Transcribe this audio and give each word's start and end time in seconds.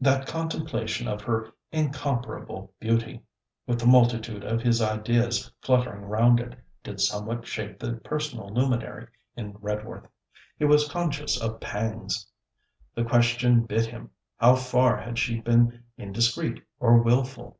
That 0.00 0.28
contemplation 0.28 1.08
of 1.08 1.22
her 1.22 1.50
incomparable 1.72 2.72
beauty, 2.78 3.22
with 3.66 3.80
the 3.80 3.88
multitude 3.88 4.44
of 4.44 4.62
his 4.62 4.80
ideas 4.80 5.50
fluttering 5.62 6.02
round 6.02 6.38
it, 6.38 6.56
did 6.84 7.00
somewhat 7.00 7.44
shake 7.44 7.80
the 7.80 7.94
personal 7.94 8.50
luminary 8.54 9.08
in 9.36 9.54
Redworth. 9.54 10.06
He 10.60 10.64
was 10.64 10.88
conscious 10.88 11.40
of 11.40 11.58
pangs. 11.58 12.30
The 12.94 13.02
question 13.02 13.64
bit 13.64 13.86
him: 13.86 14.10
How 14.36 14.54
far 14.54 14.96
had 14.98 15.18
she 15.18 15.40
been 15.40 15.82
indiscreet 15.98 16.62
or 16.78 17.02
wilful? 17.02 17.58